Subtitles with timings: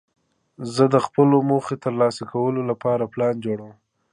[0.73, 3.73] زه د خپلو موخو د ترلاسه کولو له پاره پلان جوړوم.